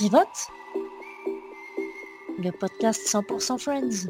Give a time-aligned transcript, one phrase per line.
[0.00, 0.48] Pivote,
[2.38, 4.08] le podcast 100% Friends.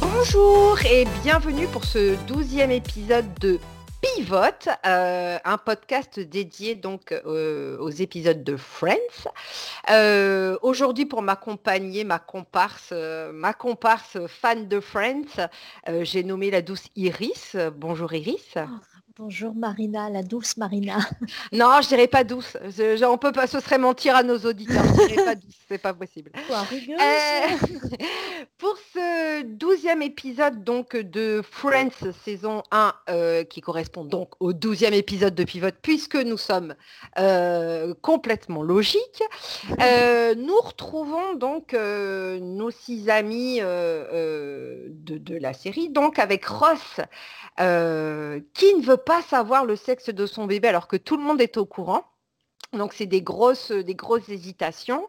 [0.00, 3.58] Bonjour et bienvenue pour ce douzième épisode de
[4.00, 9.26] Pivote, euh, un podcast dédié donc euh, aux épisodes de Friends.
[9.90, 15.48] Euh, aujourd'hui, pour m'accompagner, ma comparse, ma comparse fan de Friends,
[16.02, 17.56] j'ai nommé la douce Iris.
[17.74, 18.54] Bonjour Iris.
[18.56, 20.96] Oh, Bonjour Marina, la douce Marina.
[21.52, 22.56] Non, je dirais pas douce.
[23.06, 24.84] on peut pas, ce serait mentir à nos auditeurs.
[24.84, 26.30] Je dirais pas douce, c'est pas possible.
[26.62, 27.66] Euh,
[28.58, 34.94] pour ce douzième épisode donc de Friends saison 1, euh, qui correspond donc au douzième
[34.94, 36.74] épisode de Pivot, puisque nous sommes
[37.18, 39.22] euh, complètement logiques,
[39.78, 47.00] nous retrouvons donc nos six amis de, de, la série, donc avec Ross,
[47.56, 51.40] qui ne veut pas savoir le sexe de son bébé alors que tout le monde
[51.40, 52.04] est au courant.
[52.72, 55.08] Donc c'est des grosses, des grosses hésitations.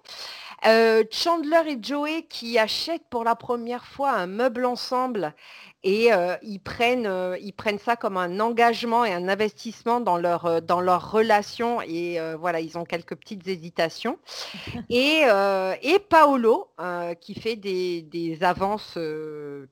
[0.66, 5.33] Euh, Chandler et Joey qui achètent pour la première fois un meuble ensemble
[5.84, 10.17] et euh, ils, prennent, euh, ils prennent ça comme un engagement et un investissement dans
[10.17, 14.17] leur, dans leur relation et voilà, ils ont quelques petites hésitations.
[14.90, 15.23] Et,
[15.81, 16.70] et Paolo
[17.20, 18.98] qui fait des, des avances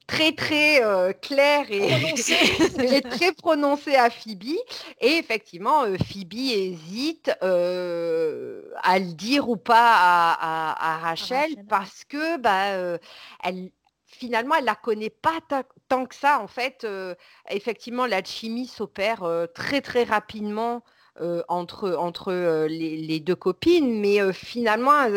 [0.07, 0.81] très très
[1.21, 1.89] claires et,
[2.95, 4.57] et, très prononcées à Phoebe.
[4.99, 12.99] Et effectivement, Phoebe hésite à le dire ou pas à à Rachel, parce que bah,
[13.43, 13.71] elle,
[14.11, 15.39] finalement, elle la connaît pas
[15.87, 16.41] tant que ça.
[16.41, 16.85] En fait,
[17.49, 20.83] effectivement, la chimie s'opère très très rapidement
[21.49, 25.07] entre, entre les, deux copines, mais finalement,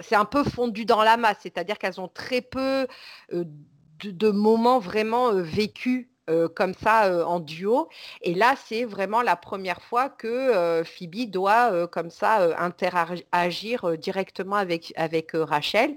[0.00, 2.86] c'est un peu fondu dans la masse, c'est-à-dire qu'elles ont très peu
[3.32, 6.08] de, moments vraiment vécus
[6.54, 7.88] comme ça en duo.
[8.22, 14.92] Et là, c'est vraiment la première fois que Phoebe doit comme ça interagir directement avec,
[14.96, 15.94] avec Rachel.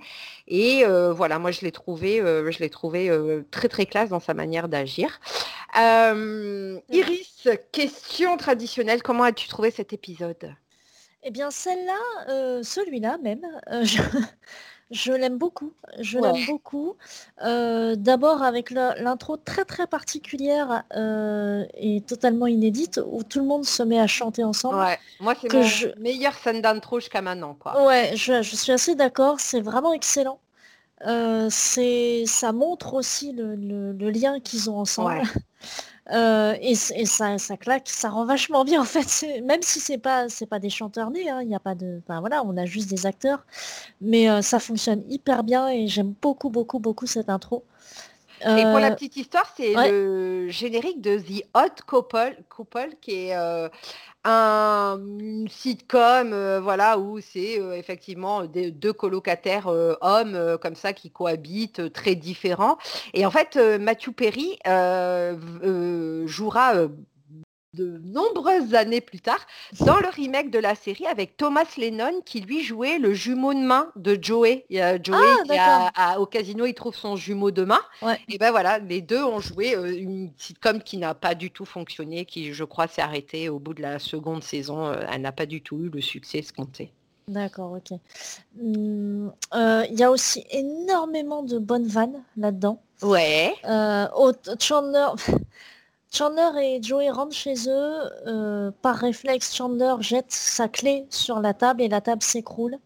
[0.48, 3.12] Et voilà, moi je l'ai trouvé, je l'ai trouvé
[3.52, 5.20] très très classe dans sa manière d'agir.
[5.76, 10.56] Iris, question traditionnelle, comment as-tu trouvé cet épisode?
[11.24, 13.46] Eh bien, celle-là, celui-là même,
[13.84, 14.02] je
[15.12, 16.96] l'aime beaucoup, je l'aime beaucoup.
[17.44, 23.66] Euh, d'abord avec l'intro très très particulière euh, et totalement inédite où tout le monde
[23.66, 24.80] se met à chanter ensemble.
[24.80, 25.90] Ouais, moi c'est je...
[26.00, 27.56] meilleure scène d'intro jusqu'à maintenant.
[27.60, 27.86] Quoi.
[27.86, 30.40] Ouais, je, suis assez d'accord, c'est vraiment excellent.
[31.06, 35.22] Euh, c'est, ça montre aussi le, le lien qu'ils ont ensemble.
[36.12, 39.26] Euh, et, ça, claque, ça rend vachement bien en fait.
[39.44, 42.20] Même si c'est pas c'est pas des chanteurs nés, hein, il a pas de, enfin
[42.20, 43.46] voilà, on a juste des acteurs,
[44.02, 47.64] mais euh, ça fonctionne hyper bien et j'aime beaucoup beaucoup beaucoup cette intro.
[48.42, 53.30] Et pour la euh, petite histoire, c'est le générique de The Hot Couple, Couple qui
[53.30, 53.34] est
[54.26, 55.00] un
[55.48, 62.78] sitcom, voilà, où c'est effectivement des, deux colocataires hommes comme ça qui cohabitent, très différents.
[63.14, 64.60] Et en fait, Matthew Perry
[66.26, 66.88] jouera
[67.74, 69.46] de nombreuses années plus tard
[69.82, 73.60] dans le remake de la série avec Thomas Lennon qui lui jouait le jumeau de
[73.60, 74.66] main de Joey.
[74.70, 75.20] Joey
[75.96, 77.82] ah, au casino il trouve son jumeau de main.
[78.28, 81.66] Et ben voilà, les deux ont joué euh, une sitcom qui n'a pas du tout
[81.66, 84.88] fonctionné, qui je crois s'est arrêtée au bout de la seconde saison.
[84.88, 86.92] Euh, elle n'a pas du tout eu le succès escompté.
[87.28, 88.00] D'accord, ok.
[88.60, 92.82] Hum, euh, il y a aussi énormément de bonnes vannes là-dedans.
[93.04, 93.54] Ouais.
[94.60, 95.08] Chandler,
[96.12, 98.10] Chandler et Joey rentrent chez eux.
[98.28, 102.78] Euh, par réflexe, Chandler jette sa clé sur la table et la table s'écroule.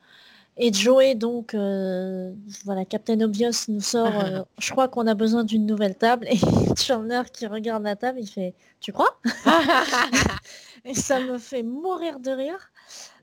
[0.57, 2.31] Et Joey, donc, euh,
[2.65, 6.27] voilà, Captain Obvious nous sort, euh, je crois qu'on a besoin d'une nouvelle table.
[6.29, 6.37] Et
[6.77, 9.19] Chandler qui regarde la table, il fait, tu crois?
[10.85, 12.71] Et ça me fait mourir de rire.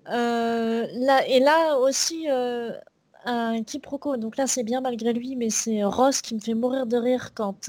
[0.06, 2.26] là, et là aussi,
[3.26, 4.16] un quiproquo.
[4.16, 7.34] Donc là, c'est bien malgré lui, mais c'est Ross qui me fait mourir de rire
[7.34, 7.68] quand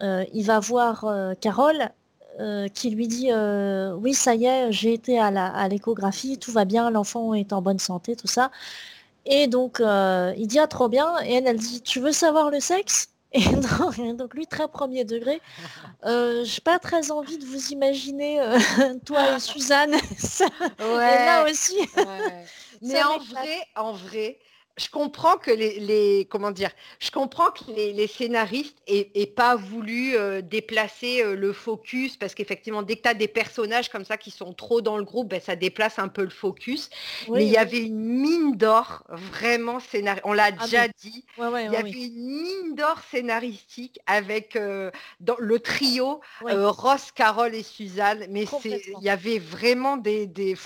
[0.00, 1.90] il va voir euh, Carole
[2.40, 3.30] euh, qui lui dit
[3.96, 7.78] oui ça y est j'ai été à l'échographie tout va bien l'enfant est en bonne
[7.78, 8.50] santé tout ça.
[9.26, 11.14] Et donc il dit ah trop bien.
[11.24, 13.08] Et elle elle dit tu veux savoir le sexe?
[13.34, 15.40] Et donc, lui très premier degré
[16.04, 18.40] j'ai pas très envie de vous imaginer
[19.06, 19.94] toi et Suzanne.
[19.94, 21.24] Ouais.
[21.24, 21.78] là aussi
[22.82, 24.38] mais en vrai en vrai
[24.78, 30.40] je comprends que les, comment dire, je comprends que les, scénaristes aient, pas voulu euh,
[30.40, 34.30] déplacer euh, le focus parce qu'effectivement, dès que tu as des personnages comme ça qui
[34.30, 36.88] sont trop dans le groupe, ben, ça déplace un peu le focus.
[37.30, 40.26] mais il y avait une mine d'or vraiment scénaristique.
[40.26, 41.24] On l'a ah déjà dit.
[41.38, 44.90] il y avait une mine d'or scénaristique avec euh,
[45.20, 48.26] dans le trio Ross, Carole et Suzanne.
[48.30, 50.56] Mais il y avait vraiment des, des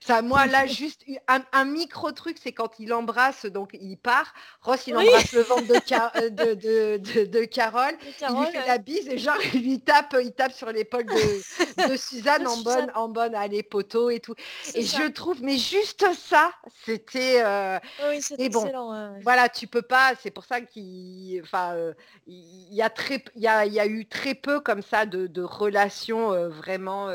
[0.00, 4.32] Ça, moi, là, juste un, micro truc, c'est quand il embrasse, donc il part.
[4.62, 6.28] Ross, il embrasse le ventre de,
[6.98, 7.96] de, de, Carole.
[8.02, 11.96] il lui fait la bise et genre, il lui tape, il tape sur l'épaule de,
[11.96, 14.34] Suzanne en bonne, en bonne, allez, poteau et tout.
[14.74, 16.52] Et je trouve, mais juste ça,
[16.84, 17.42] c'était.
[17.44, 17.78] Euh,
[18.08, 19.18] oui, c'était bon, excellent.
[19.22, 21.40] Voilà, tu peux pas, c'est pour ça qu'il.
[21.42, 21.94] Enfin, euh,
[22.26, 25.42] il y, a très, il y a, y a, eu très peu comme ça de,
[25.42, 27.08] relations euh, vraiment.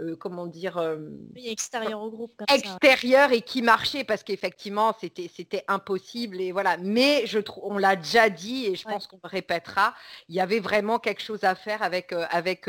[0.00, 0.96] Euh, comment dire, euh,
[1.36, 6.76] extérieur au groupe, extérieur et qui marchait parce qu'effectivement c'était c'était impossible et voilà.
[6.78, 9.94] Mais je trouve, on l'a déjà dit et je pense qu'on le répétera.
[10.28, 12.68] Il y avait vraiment quelque chose à faire avec euh, avec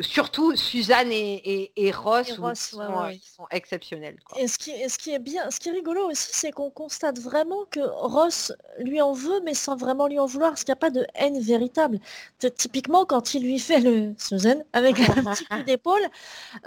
[0.00, 4.18] surtout Suzanne et, et, Ross, qui sont, exceptionnels.
[4.36, 7.18] Et ce qui, ce qui est bien, ce qui est rigolo aussi, c'est qu'on constate
[7.18, 10.78] vraiment que Ross lui en veut, mais sans vraiment lui en vouloir, parce qu'il n'y
[10.78, 11.98] a pas de haine véritable.
[12.56, 15.04] Typiquement, quand il lui fait le Suzanne avec un
[15.34, 16.06] petit coup d'épaule,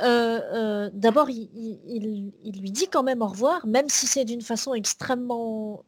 [0.01, 4.73] euh, euh, d'abord, il, lui dit quand même au revoir, même si c'est d'une façon
[4.73, 5.83] extrêmement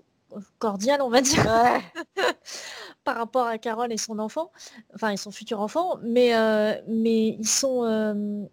[0.60, 1.46] cordiale, on va dire,
[3.04, 4.52] par rapport à Carole et son enfant,
[4.96, 8.50] enfin et son futur enfant, mais, euh, mais ils sont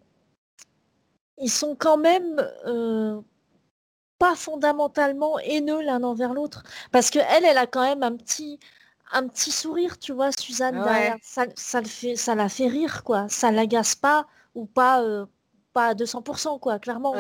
[1.41, 2.43] ils sont quand même
[4.19, 6.63] pas fondamentalement haineux l'un envers l'autre.
[6.91, 8.59] Parce que elle, elle a quand même un petit,
[9.13, 10.83] un petit sourire, tu vois, Suzanne,
[11.23, 13.29] Ça, ça, le fait, ça la fait rire, quoi.
[13.29, 14.27] Ça l'agace pas
[14.59, 15.25] ou pas, euh,
[15.73, 17.15] pas à 200%, quoi, clairement.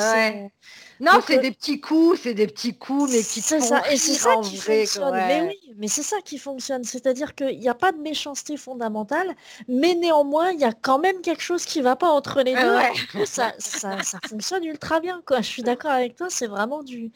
[1.00, 3.96] Non, c'est euh, des petits coups, c'est des petits coups, mais qui c'est ça, et
[3.96, 5.14] c'est ça qui fonctionne.
[5.14, 6.82] Mais oui, mais c'est ça qui fonctionne.
[6.82, 9.34] C'est-à-dire qu'il n'y a pas de méchanceté fondamentale,
[9.68, 13.24] mais néanmoins, il y a quand même quelque chose qui va pas entre les deux.
[13.24, 15.40] Ça, ça, ça, fonctionne ultra bien, quoi.
[15.40, 17.12] Je suis d'accord avec toi, c'est vraiment du,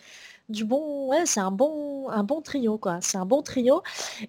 [0.49, 2.99] du bon, ouais, c'est un bon, un bon trio, quoi.
[3.01, 3.83] C'est un bon trio.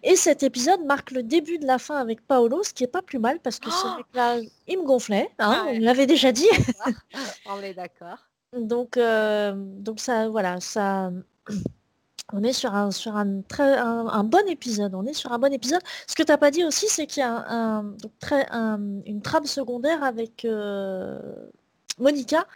[0.04, 3.02] Et cet épisode marque le début de la fin avec Paolo, ce qui est pas
[3.02, 4.38] plus mal parce que ce oh mec-là,
[4.68, 6.48] il me gonflait, hein, on l'avait déjà dit.
[7.50, 8.18] on est d'accord.
[8.58, 11.12] Donc, euh, donc ça, voilà, ça.
[12.32, 14.96] On est sur un, sur un, très, un, bon épisode.
[14.96, 15.82] On est sur un bon épisode.
[16.08, 19.22] Ce que tu n'as pas dit aussi, c'est qu'il y a un, donc très, une
[19.22, 21.20] trame secondaire avec euh,
[22.00, 22.48] Monica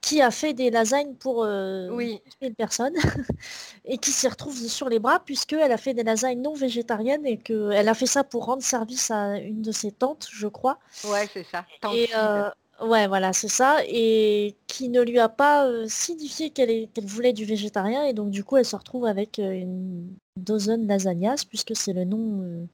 [0.00, 2.20] qui a fait des lasagnes pour euh, oui.
[2.40, 2.94] une personne
[3.84, 7.36] et qui s'y retrouve sur les bras puisqu'elle a fait des lasagnes non végétariennes et
[7.36, 10.78] qu'elle a fait ça pour rendre service à une de ses tantes, je crois.
[11.04, 11.64] Ouais, c'est ça.
[11.94, 12.48] et, euh,
[12.82, 13.78] ouais, voilà, c'est ça.
[13.86, 18.30] Et qui ne lui a pas euh, signifié qu'elle qu'elle voulait du végétarien et donc
[18.30, 22.68] du coup elle se retrouve avec une dozen lasagnas puisque c'est le nom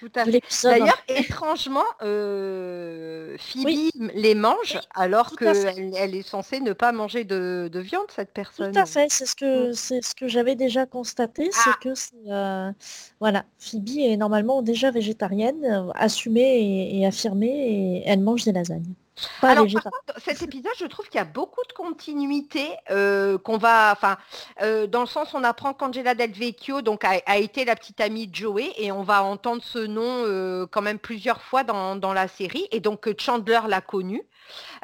[0.00, 0.42] tout à fait.
[0.62, 7.70] D'ailleurs, étrangement, euh, Phoebe les mange alors qu'elle elle est censée ne pas manger de,
[7.74, 8.72] viande, cette personne.
[8.72, 11.78] Tout à fait, c'est ce que, c'est ce que j'avais déjà constaté, c'est ah!
[11.82, 11.90] que
[12.28, 12.72] euh,
[13.20, 18.94] voilà, Phoebe est normalement déjà végétarienne, euh, assumée et affirmée, et elle mange des lasagnes.
[19.42, 23.58] Alors, par contre, cet épisode, je trouve qu'il y a beaucoup de continuité euh, qu'on
[23.58, 24.16] va, enfin,
[24.62, 28.26] euh, dans le sens, on apprend qu'Angela Del Vecchio donc a, été la petite amie
[28.26, 32.28] de Joey et on va entendre ce nom euh, quand même plusieurs fois dans, la
[32.28, 34.22] série et donc Chandler l'a connu.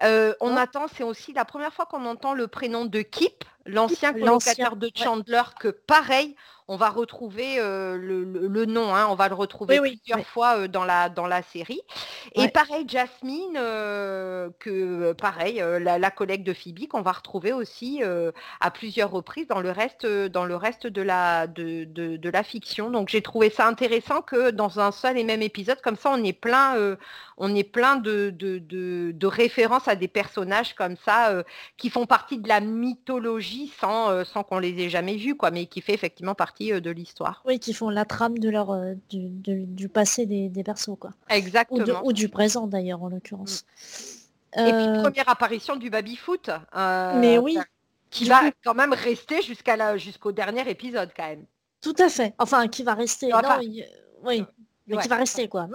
[0.03, 4.77] On attend, c'est aussi la première fois qu'on entend le prénom de Kip, l'ancien colocataire
[4.77, 6.37] de Chandler, que pareil,
[6.69, 11.27] on va retrouver le, nom, hein, on va le retrouver plusieurs fois dans, la, dans
[11.27, 11.81] la série.
[12.35, 18.03] Et pareil, Jasmine, que pareil, la, collègue de Phoebe, qu'on va retrouver aussi
[18.61, 22.91] à plusieurs reprises dans le reste, dans le reste de, la, de, de, la fiction.
[22.91, 26.25] Donc j'ai trouvé ça intéressant que dans un seul et même épisode, comme ça, on
[26.25, 26.97] est plein,
[27.37, 31.43] on est plein de, de, références à des personnages comme ça
[31.77, 35.67] qui font partie de la mythologie sans, sans qu'on les ait jamais vus, quoi, mais
[35.67, 37.43] qui fait effectivement partie euh, de l'histoire.
[37.47, 40.97] Oui, qui font la trame de leur, euh, du, passé des, des, persos.
[40.99, 41.11] Quoi.
[41.29, 42.01] Exactement.
[42.05, 43.65] Ou, du présent d'ailleurs en l'occurrence.
[44.57, 44.61] Mm.
[44.61, 46.51] Et puis euh, première apparition du baby-foot.
[46.75, 47.59] mais oui.
[48.11, 51.45] Qui va quand même rester jusqu'à jusqu'au dernier épisode quand même.
[51.81, 52.35] Tout à fait.
[52.39, 53.31] Enfin, qui va rester.
[54.23, 54.45] Oui,
[54.87, 55.69] mais qui va rester quoi.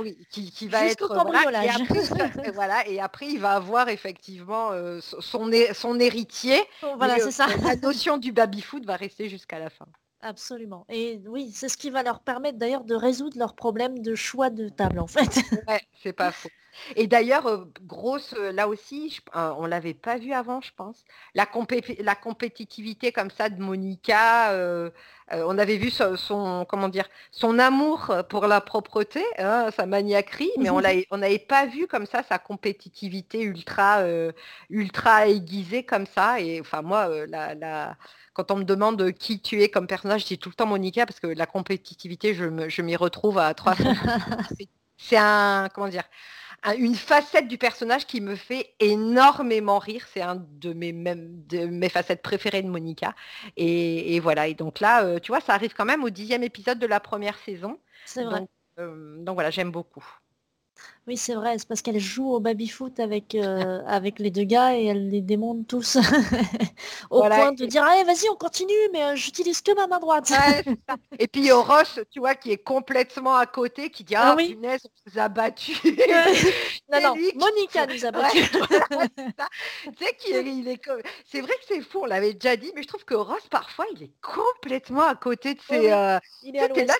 [0.00, 4.70] oui, qui, va être voilà, et, après, voilà, et après il va avoir effectivement
[5.00, 6.60] son, son héritier.
[6.96, 7.46] Voilà, c'est ça.
[7.62, 9.86] La notion du baby-foot va rester jusqu'à la fin.
[10.22, 10.86] Absolument.
[10.88, 14.50] Et oui, c'est ce qui va leur permettre d'ailleurs de résoudre leurs problèmes de choix
[14.50, 15.22] de table en fait.
[15.68, 16.48] Ouais, c'est pas faux.
[16.96, 21.04] Et d'ailleurs, grosse, là aussi, on on l'avait pas vu avant, je pense.
[21.34, 21.46] La,
[21.98, 24.54] la compétitivité comme ça de Monica,
[25.32, 30.70] on avait vu son, comment dire, son amour pour la propreté, hein, sa maniaquerie, mais
[30.70, 34.04] on on n'avait pas vu comme ça sa compétitivité ultra,
[34.70, 36.40] ultra aiguisée comme ça.
[36.40, 37.96] Et enfin moi, la
[38.34, 41.06] quand on me demande qui tu es comme personnage, je dis tout le temps Monica
[41.06, 43.74] parce que la compétitivité, je, m'y retrouve à trois
[44.96, 46.04] c'est un, comment dire,
[46.78, 50.06] une facette du personnage qui me fait énormément rire.
[50.12, 53.14] C'est un de mes, même, de mes facettes préférées de Monica.
[53.56, 56.78] Et, voilà, et donc là, euh, tu vois, ça arrive quand même au dixième épisode
[56.78, 57.78] de la première saison.
[58.04, 58.46] C'est vrai.
[58.78, 60.04] donc voilà, j'aime beaucoup.
[61.08, 64.76] Oui, c'est vrai, c'est parce qu'elle joue au baby-foot avec, euh, avec les deux gars
[64.76, 65.96] et elle les démonte tous
[67.10, 70.32] au point de dire «Allez, vas-y, on continue, mais euh, j'utilise que ma main droite.
[71.18, 74.34] et puis il Roche, tu vois, qui est complètement à côté, qui dit «Ah, ah
[74.36, 74.54] oui.
[74.54, 75.82] punaise, on nous a battus.
[76.92, 78.50] non, non, Monica nous a battus.
[78.50, 80.80] tu sais qu'il est,
[81.26, 83.86] C'est vrai que c'est fou, on l'avait déjà dit, mais je trouve que Ross, parfois,
[83.96, 85.90] il est complètement à côté de ses...
[85.90, 86.90] Euh, il est à l'ouest.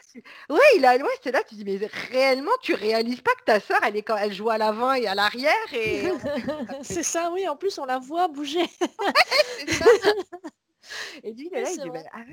[0.51, 1.79] Ouais, il est à l'ouest, et là, tu dis, mais
[2.11, 5.07] réellement, tu réalises pas que ta soeur, elle est quand elle joue à l'avant et
[5.07, 6.13] à l'arrière et
[6.83, 8.69] c'est ça oui en plus on la voit bouger
[11.23, 12.25] et lui, il est là, il dit, «Ben, ah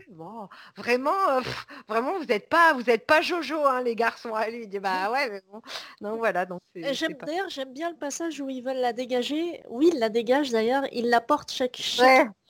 [0.75, 1.41] vraiment, euh,
[1.87, 4.33] vraiment, vous n'êtes pas, vous êtes pas Jojo, hein, les garçons.
[4.33, 5.61] Allez, il dit, bah ouais, mais bon.
[6.01, 9.63] Donc voilà, donc J'aime d'ailleurs, j'aime bien le passage où ils veulent la dégager.
[9.69, 10.83] Oui, ils la dégagent d'ailleurs.
[10.91, 11.79] Ils la portent chaque,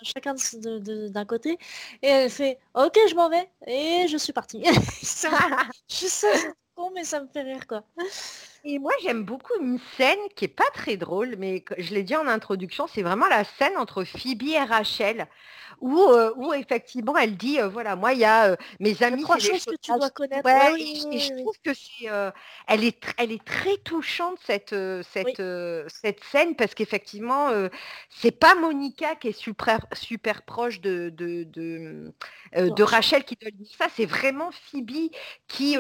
[0.02, 1.58] chacun d'un côté
[2.02, 4.64] et elle fait, ok, je m'en vais et je suis partie.
[4.64, 5.30] je sais,
[6.08, 7.84] c'est con, mais ça me fait rire quoi.
[8.66, 12.16] Et moi, j'aime beaucoup une scène qui est pas très drôle, mais je l'ai dit
[12.16, 15.28] en introduction, c'est vraiment la scène entre Phoebe et Rachel
[15.82, 19.92] où, effectivement elle dit voilà moi il y a mes amis trois choses que tu
[19.92, 20.48] dois connaître.
[20.78, 22.10] et, je trouve que c'est
[22.68, 24.76] elle est elle est très touchante cette
[25.14, 25.42] cette
[25.88, 27.50] cette scène parce qu'effectivement
[28.10, 32.14] c'est pas Monica qui est super super proche de de, de,
[32.56, 35.12] de Rachel qui doit dire ça c'est vraiment Phoebe
[35.48, 35.78] qui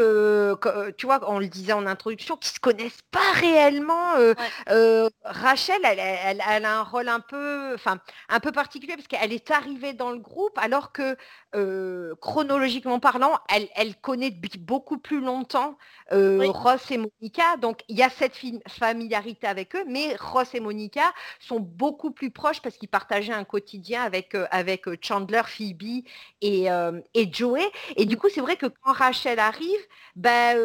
[0.98, 4.14] tu vois on le disait en introduction qui se connaissent pas réellement
[5.24, 9.34] Rachel elle, elle, elle, a un rôle un peu enfin un peu particulier parce qu'elle
[9.34, 11.18] est arrivée dans le groupe alors que
[12.22, 15.78] chronologiquement parlant, elle, connaît depuis beaucoup plus longtemps
[16.12, 17.58] Ross et Monica.
[17.58, 18.34] Donc il y a cette
[18.68, 23.44] familiarité avec eux, mais Ross et Monica sont beaucoup plus proches parce qu'ils partageaient un
[23.44, 26.04] quotidien avec, avec Chandler, Phoebe
[26.42, 26.68] et,
[27.14, 27.66] et Joey.
[27.96, 29.80] Et du coup, c'est vrai que quand Rachel arrive,
[30.16, 30.58] ben,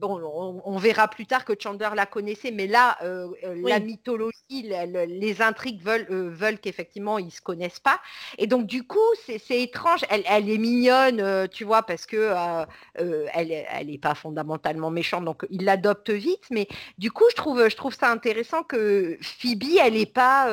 [0.00, 0.20] bon,
[0.64, 2.98] on, verra plus tard que Chandler la connaissait, mais là,
[3.42, 8.00] la mythologie, les intrigues veulent, veulent qu'effectivement ils se connaissent pas.
[8.38, 10.00] Et donc du coup, c'est étrange.
[10.10, 12.64] Elle, est mignonne, euh, tu vois, parce que euh,
[13.00, 16.44] euh, elle, elle est pas fondamentalement méchante, donc il l'adopte vite.
[16.50, 20.48] Mais du coup, je trouve, je trouve ça intéressant que Phoebe, elle est pas,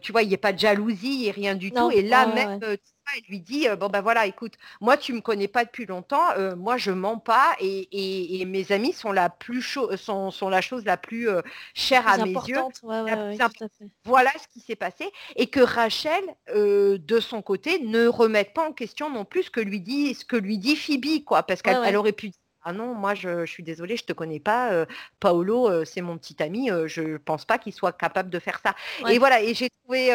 [0.00, 1.90] tu vois, il n'y a pas de jalousie et rien du tout.
[1.90, 2.60] Et là même,
[3.16, 6.76] elle lui dit bon ben voilà écoute moi tu me connais pas depuis longtemps moi
[6.76, 11.28] je mens pas et, mes amis sont la plus sont, sont, la chose la plus
[11.74, 12.58] chère à mes yeux.
[14.04, 16.22] voilà ce qui s'est passé et que Rachel
[16.54, 20.24] de son côté ne remette pas en question non plus ce que lui dit ce
[20.24, 23.96] que lui dit Phoebe quoi parce qu'elle aurait pu ah non, moi je, suis désolée,
[23.96, 24.86] je te connais pas.
[25.18, 26.70] Paolo, c'est mon petit ami.
[26.86, 28.74] je pense pas qu'il soit capable de faire ça.
[29.10, 29.42] Et voilà.
[29.42, 30.10] Et j'ai trouvé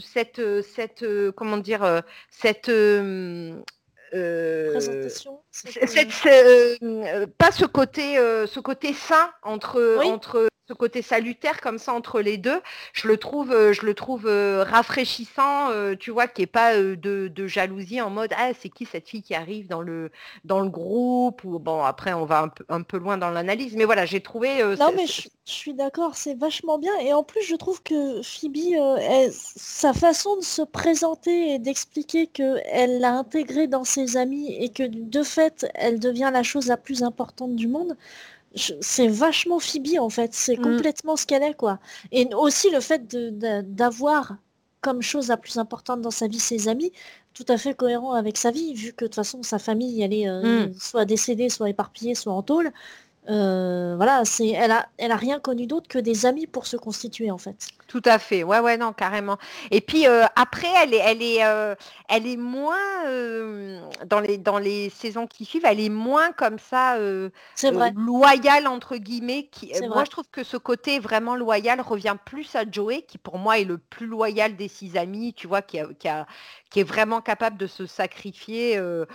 [0.00, 1.04] cette, cette,
[1.36, 2.70] comment dire, cette
[4.10, 5.40] présentation.
[7.38, 12.38] pas ce côté, ce côté sain entre, entre ce côté salutaire comme ça entre les
[12.38, 12.60] deux,
[12.92, 16.76] je le trouve, euh, je le trouve euh, rafraîchissant, euh, tu vois, qui est pas
[16.76, 20.12] de, jalousie en mode ah c'est qui cette fille qui arrive dans le
[20.44, 23.74] dans le groupe ou bon après on va un peu, un peu loin dans l'analyse,
[23.74, 24.62] mais voilà j'ai trouvé.
[24.78, 28.78] non mais je, suis d'accord, c'est vachement bien et en plus je trouve que Phoebe,
[29.32, 34.84] sa façon de se présenter et d'expliquer qu'elle l'a intégrée dans ses amis et que
[34.84, 37.96] de fait elle devient la chose la plus importante du monde
[38.54, 40.62] c'est vachement Phoebe en fait, c'est mmh.
[40.62, 41.78] complètement ce qu'elle est quoi.
[42.12, 44.36] Et aussi le fait d'avoir
[44.80, 46.92] comme chose la plus importante dans sa vie ses amis,
[47.34, 50.14] tout à fait cohérent avec sa vie, vu que de toute façon sa famille elle
[50.14, 50.74] est euh, mmh.
[50.74, 52.72] soit décédée, soit éparpillée, soit en tôle.
[53.28, 56.76] Euh, voilà, c'est, elle a, elle a rien connu d'autre que des amis pour se
[56.76, 57.68] constituer en fait.
[57.86, 59.36] Tout à fait, ouais, ouais, non, carrément.
[59.70, 61.74] Et puis euh, après, elle est, elle est, euh,
[62.08, 62.76] elle est moins
[64.06, 66.96] dans les, dans les saisons qui suivent, elle est moins comme ça
[67.54, 67.92] c'est vrai.
[67.94, 69.48] loyale entre guillemets.
[69.52, 73.38] Qui, moi, je trouve que ce côté vraiment loyal revient plus à Joey, qui pour
[73.38, 76.26] moi est le plus loyal des six amis, tu vois, qui a, qui a,
[76.70, 79.06] qui est vraiment capable de se sacrifier au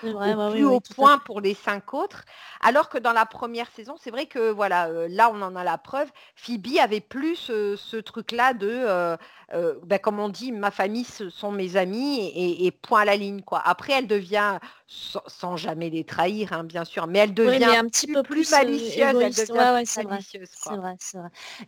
[0.52, 2.24] plus haut point pour les cinq autres.
[2.62, 5.78] Alors que dans la première saison, c'est vrai que voilà, là on en a la
[5.78, 6.10] preuve.
[6.36, 9.18] Phoebe avait plus ce truc-là de
[9.54, 13.16] euh, ben, comme on dit, ma famille, ce sont mes amis et, point à la
[13.16, 13.42] ligne.
[13.42, 13.62] Quoi.
[13.64, 18.08] Après, elle devient, sans, jamais les trahir, hein, bien sûr, mais elle devient un petit
[18.08, 19.32] peu plus, malicieuse.
[19.34, 19.84] c'est vrai,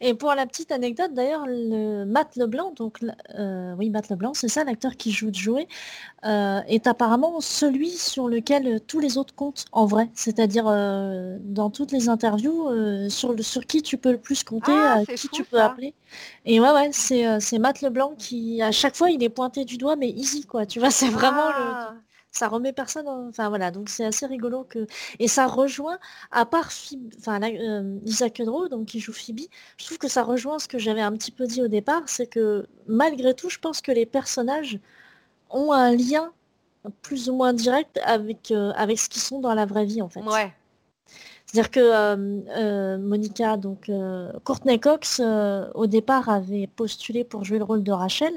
[0.02, 3.00] Et pour la petite anecdote, d'ailleurs, le Matt Leblanc, donc
[3.78, 5.68] oui, Matt Leblanc, c'est ça, l'acteur qui joue de jouer,
[6.24, 10.10] est apparemment celui sur lequel tous les autres comptent en vrai.
[10.16, 15.02] C'est-à-dire, dans toutes les interviews sur, le, sur qui tu peux le plus compter, ah,
[15.06, 15.94] qui tu peux appeler.
[16.46, 19.96] Et ouais, ouais, c'est Matt Leblanc qui, à chaque fois, il est pointé du doigt,
[19.96, 20.66] mais easy, quoi.
[20.66, 21.94] Tu vois, c'est vraiment le ah.
[22.32, 23.72] ça remet personne enfin voilà.
[23.72, 24.88] Donc c'est assez rigolo que
[25.20, 25.98] et ça rejoint
[26.32, 26.70] à part
[27.20, 29.42] enfin euh, Lisa Kudrow donc qui joue Phoebe
[29.78, 32.28] je trouve que ça rejoint ce que j'avais un petit peu dit au départ c'est
[32.28, 34.80] que malgré tout je pense que les personnages
[35.50, 36.32] ont un lien
[37.02, 40.10] plus ou moins direct avec euh, avec ce qu'ils sont dans la vraie vie en
[40.10, 40.22] fait.
[40.22, 40.54] Ouais
[41.48, 43.90] c'est-à-dire que euh, Monica, donc
[44.44, 45.22] Courtney Cox,
[45.74, 48.34] au départ avait postulé pour jouer le rôle de Rachel,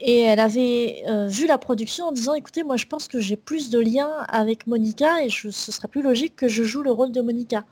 [0.00, 3.36] et elle avait euh, vu la production en disant écoutez, moi je pense que j'ai
[3.36, 7.12] plus de liens avec Monica et ce serait plus logique que je joue le rôle
[7.12, 7.64] de Monica.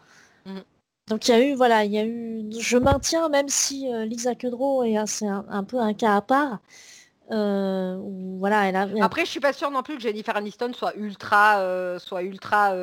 [0.44, 0.58] Mm.
[1.08, 2.44] Donc il y a eu, voilà, il y a eu.
[2.58, 6.60] Je maintiens, même si euh, Lisa Kudrow est c'est un, peu un cas à part.
[7.30, 7.98] Euh,
[8.38, 11.98] voilà, elle a, Après, je suis pas sûre non plus que Jennifer Aniston soit ultra,
[11.98, 12.74] soit ultra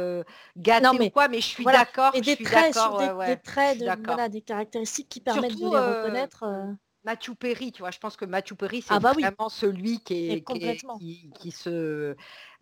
[0.58, 2.12] gâtée mais, ou quoi, mais je suis d'accord.
[2.14, 6.46] Et des traits, des, traits, de, des caractéristiques qui permettent de les reconnaître.
[7.06, 10.32] Matthew Perry, tu vois, je pense que Matthew Perry, c'est ah bah vraiment celui qui
[10.32, 10.44] est,
[11.40, 12.16] qui, se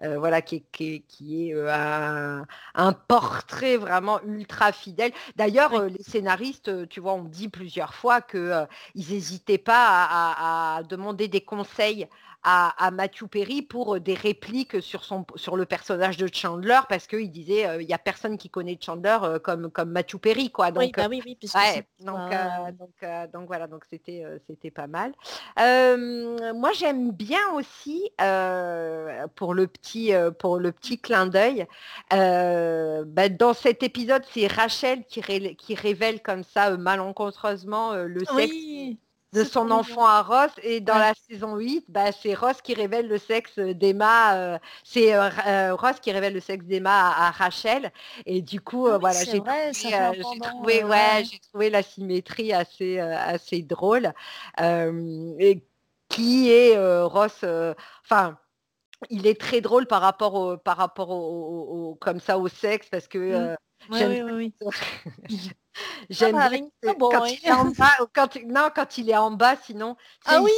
[0.04, 2.42] euh, voilà, qui est, qui est, euh,
[2.76, 5.14] un, portrait vraiment ultra fidèle.
[5.38, 11.28] D'ailleurs, euh, les scénaristes, tu vois, on dit plusieurs fois qu'ils n'hésitaient pas à, demander
[11.30, 12.08] des conseils
[12.44, 17.32] à, Matthew Perry pour des répliques sur, son, sur le personnage de Chandler parce qu'il
[17.32, 20.52] disait il n'y a personne qui connaît Chandler comme, comme Matthew Perry.
[20.52, 20.72] Quoi.
[20.72, 21.38] Donc, oui, bah oui, oui,
[22.00, 22.32] donc,
[22.80, 25.14] donc, donc, voilà, donc c'était c'était pas mal.
[25.58, 28.12] moi j'aime bien aussi
[29.36, 31.66] pour le petit pour le petit clin d'œil.
[32.12, 35.22] Bah, dans cet épisode, c'est Rachel qui,
[35.56, 38.98] qui révèle comme ça malencontreusement le sexe
[39.34, 40.52] de son enfant à Ross.
[40.62, 44.36] Et dans la saison 8, bah, c'est Ross qui révèle le sexe d'Emma.
[44.36, 47.92] Euh, c'est euh, euh, Ross qui révèle le sexe d'Emma à, Rachel.
[48.26, 49.42] Et du coup, ah voilà, j'ai
[50.40, 54.14] trouvé, ouais, trouvé la symétrie assez, assez drôle.
[54.60, 55.64] et
[56.10, 57.44] qui est Ross,
[58.06, 58.38] enfin
[59.10, 63.08] il est très drôle par rapport au, par rapport au, comme ça au sexe parce
[63.08, 63.56] que
[63.90, 64.54] oui,
[66.10, 69.56] J'aime ah, bien quand, il est en bas, quand, non, quand il est en bas,
[69.64, 69.96] sinon.
[70.26, 70.52] Ah oui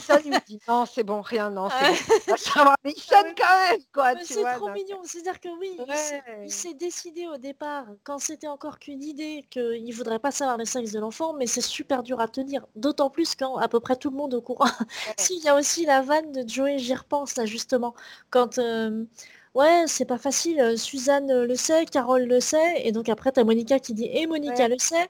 [0.00, 2.64] ça, il me dit non, c'est bon, rien, non, c'est bon.
[2.84, 4.12] Mais il sonne quand même, quoi.
[4.22, 5.00] C'est trop mignon.
[5.04, 5.78] C'est-à-dire que oui,
[6.42, 10.56] il s'est décidé au départ, quand c'était encore qu'une idée, qu'il ne voudrait pas savoir
[10.56, 12.66] le sexe de l'enfant, mais c'est super dur à tenir.
[12.74, 14.66] D'autant plus quand à peu près tout le monde est au courant.
[15.18, 17.94] S'il y a aussi la vanne de Joey, j'y repense là justement.
[18.30, 18.58] Quand.
[18.58, 19.04] Euh,
[19.54, 23.44] ouais, c'est pas facile, euh, Suzanne le sait, Carole le sait, et donc après t'as
[23.44, 25.08] Monica qui dit et Monica le sait,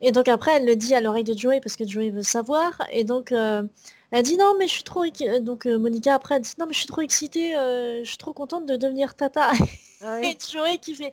[0.00, 2.80] et donc après elle le dit à l'oreille de Joey parce que Joey veut savoir,
[2.92, 3.62] et donc euh,
[4.10, 5.04] elle dit non mais je suis trop,
[5.40, 8.66] donc Monica après elle dit non mais je suis trop excitée, je suis trop contente
[8.66, 9.52] de devenir tata.
[10.02, 11.12] Ah et Joey qui fait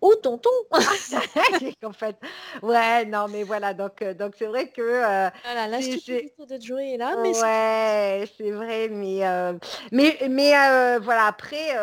[0.00, 0.50] Oh tonton!
[1.82, 2.16] En fait,
[2.62, 4.80] ouais, non, mais voilà, donc euh, donc c'est vrai que.
[4.80, 9.52] Euh, voilà, la de Joey est là, mais ouais, c'est vrai, mais euh,
[9.92, 10.52] mais mais
[10.98, 11.76] voilà, après,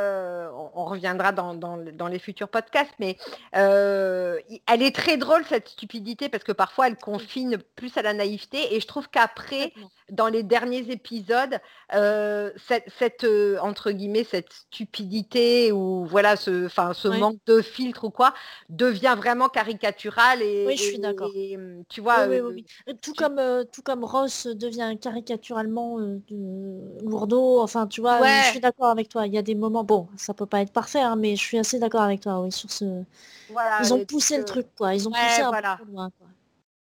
[0.75, 3.17] on, reviendra dans, dans, les futurs podcasts, mais
[3.53, 8.75] elle est très drôle cette stupidité parce que parfois elle confine plus à la naïveté,
[8.75, 9.73] et je trouve qu'après,
[10.09, 11.59] dans les derniers épisodes,
[11.91, 13.25] cette, cette
[13.61, 18.33] entre guillemets cette stupidité ou voilà ce, enfin, ce manque de filtre ou quoi,
[18.69, 21.31] devient vraiment caricatural et, oui, je suis d'accord.
[21.89, 22.55] Tu vois, euh,
[23.01, 26.19] tout comme euh, tout comme Ross devient caricaturalement euh,
[27.03, 27.61] lourdeau.
[27.61, 29.27] Enfin, tu vois, je suis d'accord avec toi.
[29.27, 31.57] Il y a des moments, bon, ça peut pas être parfait, hein, mais je suis
[31.57, 33.03] assez d'accord avec toi, oui, sur ce.
[33.81, 34.95] Ils ont poussé le truc, quoi.
[34.95, 36.27] Ils ont poussé un peu loin, quoi.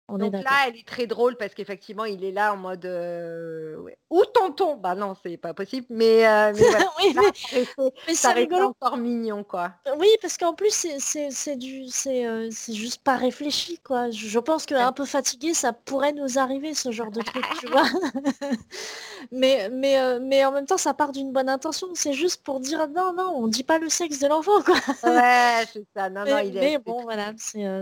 [0.08, 3.78] Donc là, elle est très drôle parce qu'effectivement, il est là en mode euh,
[4.12, 4.76] ou tonton.
[4.76, 6.54] Bah non, c'est pas possible, mais, euh,
[8.08, 9.72] mais, ça reste encore mignon, quoi.
[9.98, 14.12] Oui, parce qu'en plus, c'est du, euh, c'est juste pas réfléchi, quoi.
[14.12, 17.86] Je, pense qu'un peu fatigué, ça pourrait nous arriver ce genre de truc, tu vois.
[19.32, 21.88] mais, mais, mais en même temps, ça part d'une bonne intention.
[21.96, 24.76] C'est juste pour dire non, non, on dit pas le sexe de l'enfant, quoi.
[25.04, 26.12] ouais, c'est ça.
[26.12, 26.62] Non, non, il est.
[26.62, 27.34] Mais bon, voilà,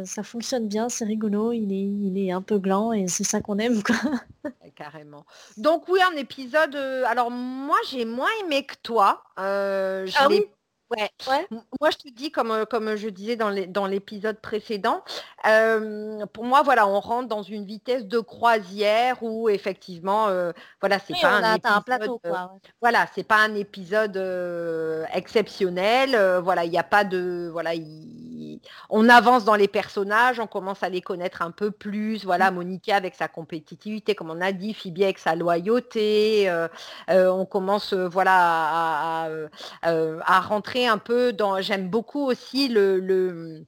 [0.05, 1.51] ça fonctionne bien, c'est rigolo.
[1.51, 3.81] Il est est un peu gland et c'est ça qu'on aime.
[3.83, 3.95] Quoi.
[4.75, 5.25] Carrément.
[5.57, 6.75] Donc oui, un épisode.
[6.75, 9.23] Euh, alors moi, j'ai moins aimé que toi.
[9.39, 10.45] Euh, ah oui?
[10.89, 11.09] Ouais.
[11.49, 15.03] Moi, je te dis, comme, euh, comme je disais dans l'épisode précédent,
[16.33, 20.27] pour moi, voilà, on rentre dans une vitesse de croisière où effectivement,
[20.79, 22.21] voilà, c'est pas un, épisode, plateau,
[22.79, 24.17] voilà, c'est pas un épisode
[25.13, 26.15] exceptionnel.
[26.43, 27.73] voilà, il n'y a pas de, voilà,
[28.89, 32.25] on avance dans les personnages, on commence à les connaître un peu plus.
[32.25, 32.55] Voilà, mmh.
[32.55, 36.51] Monica avec sa compétitivité, comme on a dit, Phoebe avec sa loyauté.
[37.09, 39.29] on commence, voilà, à,
[39.81, 41.61] à rentrer un peu dans.
[41.61, 43.65] J'aime beaucoup aussi le,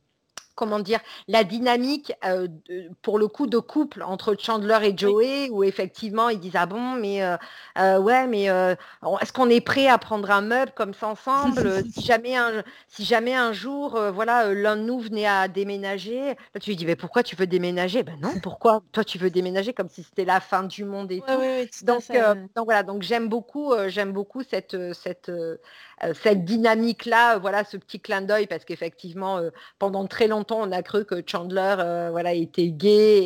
[0.55, 2.47] comment dire, la dynamique euh,
[3.01, 6.93] pour le coup de couple entre Chandler et Joey, où effectivement ils disent ah bon,
[6.93, 7.35] mais euh,
[7.77, 12.01] euh, ouais, mais est-ce qu'on est prêt à prendre un meuble comme ça ensemble si
[12.01, 16.69] jamais un, si jamais un jour, voilà, l'un de nous venait à déménager, là tu
[16.69, 18.03] lui dis mais pourquoi tu veux déménager?
[18.03, 18.81] Ben non, pourquoi?
[18.91, 21.85] Toi tu veux déménager comme si c'était la fin du monde et tout.
[21.85, 22.03] donc,
[22.55, 25.31] donc voilà, donc j'aime beaucoup, j'aime beaucoup cette cette
[26.13, 29.39] cette dynamique là, voilà, ce petit clin d'œil parce qu'effectivement
[29.79, 33.19] pendant très longtemps on a cru que Chandler euh, voilà, était gay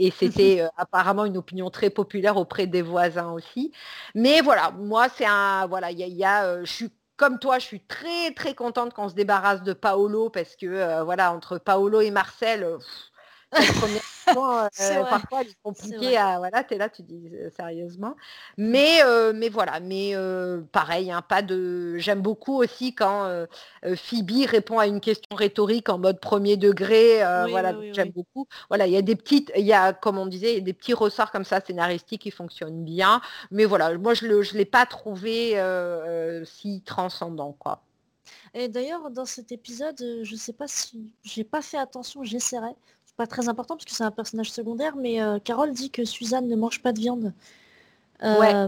[0.00, 3.72] et, c'était euh, apparemment une opinion très populaire auprès des voisins aussi.
[4.14, 5.66] Mais voilà, moi, c'est un.
[5.66, 9.08] Voilà, il y a, euh, je suis comme toi, je suis très très contente qu'on
[9.08, 12.78] se débarrasse de Paolo parce que voilà, entre Paolo et Marcel,
[13.58, 13.60] Euh,
[14.34, 16.38] parfois, il est compliqué à.
[16.38, 18.16] Voilà, tu es là, tu dis euh, sérieusement.
[18.56, 20.14] Mais, euh, mais voilà, mais
[20.72, 21.96] pareil, hein, pas de.
[21.98, 23.46] J'aime beaucoup aussi quand
[23.96, 27.18] Phoebe répond à une question rhétorique en mode premier degré.
[27.48, 28.46] voilà, j'aime beaucoup.
[28.68, 31.30] Voilà, il y a des petites, il y a, comme on disait, des petits ressorts
[31.30, 33.20] comme ça scénaristiques qui fonctionnent bien.
[33.50, 35.60] Mais voilà, moi, je ne l'ai pas trouvé
[36.44, 37.82] si transcendant, quoi.
[38.54, 42.74] Et d'ailleurs, dans cet épisode, je ne sais pas si j'ai pas fait attention, j'essaierai
[43.20, 46.48] pas très important parce que c'est un personnage secondaire, mais euh, Carole dit que Suzanne
[46.48, 47.34] ne mange pas de viande.
[48.22, 48.66] Euh,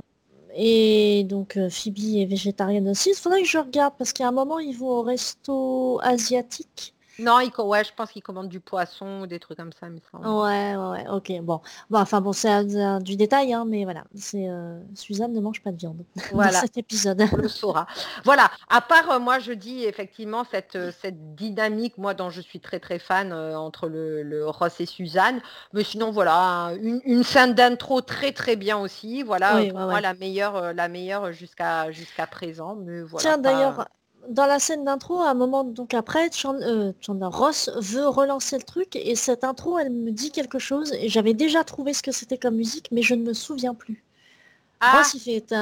[0.54, 3.12] et donc euh, Phoebe est végétarienne aussi.
[3.12, 7.40] Il faudrait que je regarde parce qu'à un moment ils vont au resto asiatique non,
[7.40, 11.08] il, ouais, je pense qu'il commande du poisson ou des trucs comme ça, Ouais, ouais,
[11.08, 11.60] ok, bon.
[11.90, 12.64] bon enfin bon, c'est
[13.02, 14.04] du détail, hein, mais voilà.
[14.14, 16.52] C'est euh, Suzanne ne mange pas de viande voilà.
[16.52, 17.22] dans cet épisode.
[17.32, 17.86] On le saura.
[18.24, 22.40] Voilà, à part, euh, moi, je dis effectivement cette, euh, cette dynamique, moi, dont je
[22.40, 25.40] suis très, très fan entre le, Ross et Suzanne.
[25.72, 29.22] Mais sinon, voilà, une, scène d'intro très, très bien aussi.
[29.22, 32.74] Voilà, pour moi, la meilleure, la meilleure jusqu'à jusqu'à présent.
[32.74, 33.86] Mais voilà, Tiens, d'ailleurs
[34.28, 38.62] dans la scène d'intro, à un moment donc après, euh, Chandler Ross veut relancer le
[38.62, 42.12] truc et cette intro, elle me dit quelque chose et j'avais déjà trouvé ce que
[42.12, 44.02] c'était comme musique, mais je ne me souviens plus.
[44.80, 44.98] Ah.
[44.98, 45.52] Ross, il fait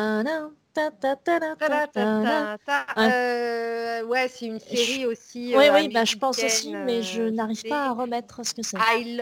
[4.05, 5.53] ouais, c'est une série aussi.
[5.57, 8.77] Oui, oui, bah, je pense aussi, mais je n'arrive pas à remettre ce que c'est.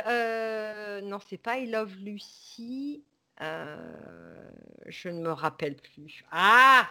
[0.07, 3.03] Euh, non, c'est pas I Love Lucy.
[3.41, 6.25] je ne me rappelle plus.
[6.31, 6.87] Ah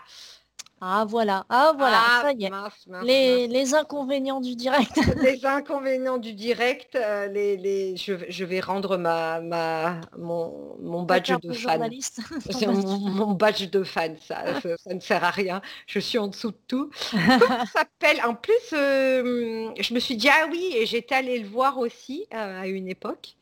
[0.79, 3.47] ah voilà, ah voilà, ah, ça y est.
[3.47, 4.95] les, inconvénients du direct.
[5.23, 11.51] les inconvénients du direct, euh, les, les, je, vais rendre ma, ma, mon, badge de
[11.51, 11.81] fan.
[12.67, 15.63] mon, badge de fan, ça, ça, ne sert à rien.
[15.87, 16.91] Je suis en dessous de tout.
[16.93, 18.21] s'appelle?
[18.23, 22.27] En plus, euh, je me suis dit, ah oui, et j'étais allée le voir aussi
[22.35, 23.35] euh, à une époque.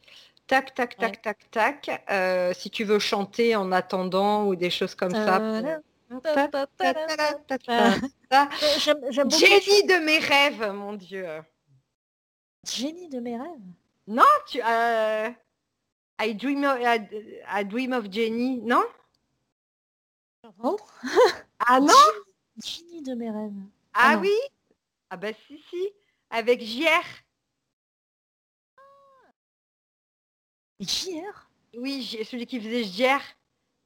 [0.48, 2.02] Tac, tac, tac, tac, tac.
[2.56, 5.42] si tu veux chanter en attendant ou des choses comme ça.
[9.30, 11.26] Génie de mes rêves, mon Dieu.
[12.64, 13.62] Génie de mes rêves?
[14.08, 14.62] Non, tu...
[14.64, 15.30] Euh,
[16.20, 18.84] I, dream of, I, dream of Jenny, non?
[21.60, 21.94] Ah non?
[22.64, 23.52] Génie de mes rêves.
[23.94, 24.34] Ah, ah oui?
[25.10, 25.90] Ah bah si, si.
[26.30, 27.04] Avec JR.
[30.80, 33.22] JR Oui, celui qui faisait JR.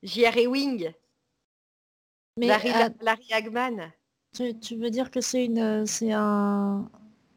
[0.03, 0.93] JR et Wing.
[2.39, 3.91] Mais Larry, euh, Hagman.
[4.34, 6.89] Tu, veux dire que c'est une, c'est un.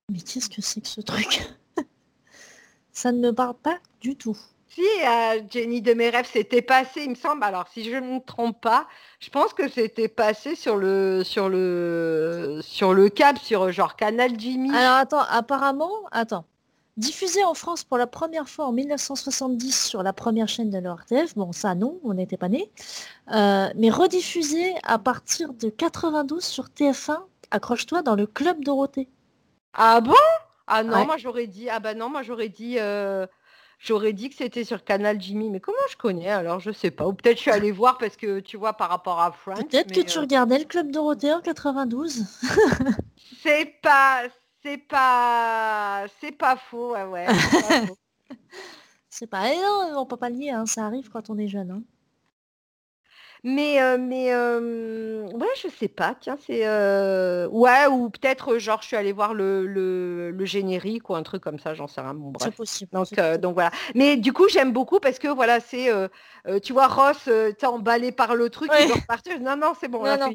[0.09, 1.43] Mais qu'est-ce que c'est que ce truc?
[2.93, 4.39] Ça ne me parle pas du tout.
[4.69, 7.43] Si, euh, Jenny de mes rêves, c'était passé, il me semble.
[7.43, 8.87] Alors, si je ne me trompe pas,
[9.19, 14.39] je pense que c'était passé sur le sur le sur le câble, sur genre Canal
[14.39, 14.71] Jimmy.
[14.73, 16.47] Alors attends, apparemment, attends.
[16.99, 21.35] Diffusé en France pour la première fois en 1970 sur la première chaîne de l'ORTF,
[21.37, 22.71] bon ça non, on n'était pas nés,
[23.33, 27.19] euh, mais rediffusé à partir de 92 sur TF1,
[27.51, 29.09] accroche-toi, dans le Club Dorothée.
[29.73, 30.13] Ah bon?
[30.67, 33.27] Ah non, moi j'aurais dit, ah bah non, moi j'aurais dit, euh,
[33.79, 37.07] j'aurais dit que c'était sur Canal Jimmy, mais comment je connais alors Je sais pas,
[37.07, 39.63] ou peut-être je suis allée voir parce que tu vois par rapport à Friends.
[39.63, 42.25] Peut-être que tu euh, regardais le Club Dorothée en 92.
[43.43, 44.25] c'est pas,
[44.63, 47.27] c'est pas, c'est pas faux, ouais, ouais.
[49.11, 51.71] C'est pas, eh non, on peut pas le hein, ça arrive quand on est jeune.
[51.71, 51.83] Hein.
[53.45, 58.81] Mais, euh, mais euh, ouais, je sais pas, tiens, c'est euh, ouais, ou peut-être genre
[58.83, 62.15] je suis allée voir le, le, générique ou un truc comme ça, j'en sais rien.
[62.15, 62.51] Bon, bref.
[62.51, 62.91] C'est possible.
[62.93, 63.71] Donc, donc voilà.
[63.95, 65.91] Mais du coup, j'aime beaucoup parce que voilà, c'est
[66.63, 69.41] tu vois Ross, t'es emballé par le truc, il doit repartir.
[69.41, 70.31] Non, non, c'est bon, non,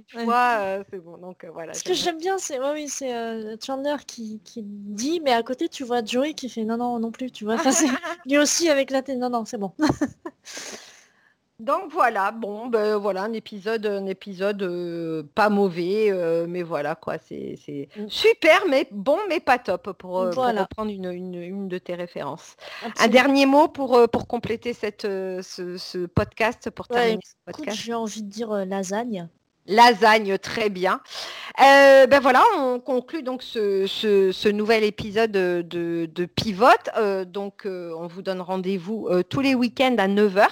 [0.91, 1.17] c'est bon.
[1.17, 1.73] Donc voilà.
[1.73, 3.13] Ce que j'aime bien, c'est oui, c'est
[3.65, 7.11] Chandler qui, qui dit, mais à côté, tu vois Joey qui fait non, non, non
[7.11, 7.57] plus, tu vois.
[8.25, 9.71] lui aussi avec la tête, non, non, c'est bon.
[11.59, 16.93] Donc voilà, bon, ben voilà, un épisode, un épisode euh, pas mauvais, euh, mais voilà
[16.93, 17.55] quoi, c'est
[17.97, 18.07] Mm.
[18.09, 20.61] super, mais bon, mais pas top pour, euh, pour Voilà.
[20.61, 22.57] reprendre une, une- une de tes références.
[22.99, 25.41] Un dernier mot pour, euh, pour compléter cette, ce,
[25.79, 27.75] ce podcast, pour Ouais, terminer ce podcast.
[27.81, 29.27] j'ai envie de dire lasagne.
[29.65, 31.01] Lasagne, très bien.
[31.59, 35.65] Euh, ben voilà, on conclut donc ce, ce- ce nouvel épisode de,
[36.05, 36.89] de Pivote.
[36.97, 40.47] Euh, donc euh, on vous donne rendez-vous tous les week-ends à 9h.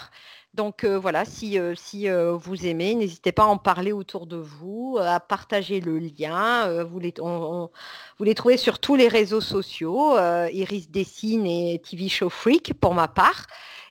[0.56, 4.26] Donc euh, voilà, si, euh, si euh, vous aimez, n'hésitez pas à en parler autour
[4.26, 6.84] de vous, à partager le lien.
[6.86, 7.70] Vous, les, on-
[8.18, 12.94] vous les trouvez sur tous les réseaux sociaux, Iris Dessine et TV Show Freak pour
[12.94, 13.48] ma part.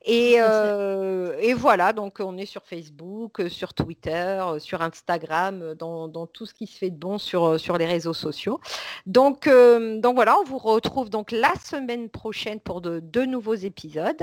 [0.06, 5.62] Et, euh, et voilà, donc on est sur Facebook, euh, sur Twitter, euh, sur Instagram,
[5.62, 8.60] euh, dans, dans tout ce qui se fait de bon sur, sur les réseaux sociaux.
[9.06, 13.54] Donc, euh, donc voilà, on vous retrouve donc la semaine prochaine pour de, deux nouveaux
[13.54, 14.22] épisodes.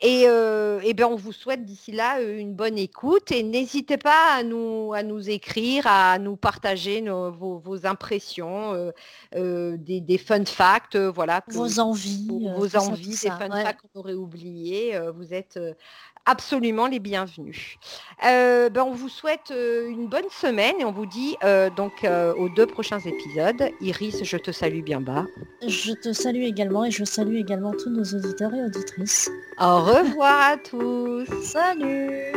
[0.00, 3.30] Et, euh, bien, on vous souhaite d'ici là une bonne écoute.
[3.30, 8.72] Et n'hésitez pas à nous, à nous écrire, à nous partager nos- vos, vos impressions,
[8.74, 8.90] euh,
[9.36, 11.42] euh, des, des fun facts, voilà.
[11.48, 12.26] Vos envies.
[12.56, 13.62] vos, envies, des ça, fun ouais.
[13.62, 14.98] facts qu'on aurait oubliés.
[15.20, 15.74] Vous êtes euh,
[16.24, 17.76] absolument les bienvenus.
[18.26, 22.04] Euh, ben, on vous souhaite euh, une bonne semaine et on vous dit euh, donc
[22.04, 23.70] euh, aux deux prochains épisodes.
[23.80, 25.26] Iris, je te salue bien bas.
[25.66, 29.30] Je te salue également et je salue également tous nos auditeurs et auditrices.
[29.58, 31.26] Au revoir à tous.
[31.42, 32.32] Salut